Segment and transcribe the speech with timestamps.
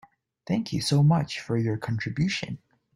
[0.47, 2.57] Thank you so much for your contribution.